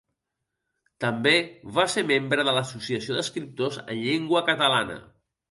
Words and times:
També 1.03 1.33
va 1.75 1.85
ser 1.97 2.03
membre 2.13 2.47
de 2.49 2.57
l'Associació 2.59 3.19
d'Escriptors 3.19 3.79
en 3.85 3.93
Llengua 4.01 4.45
Catalana. 4.51 4.99